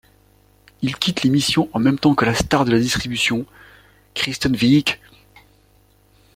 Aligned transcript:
Il 0.81 0.97
quitte 0.97 1.21
l'émission 1.21 1.69
en 1.73 1.79
même 1.79 1.99
temps 1.99 2.15
que 2.15 2.25
la 2.25 2.33
star 2.33 2.65
de 2.65 2.71
la 2.71 2.79
distribution, 2.79 3.45
Kristen 4.15 4.55
Wiig. 4.59 4.97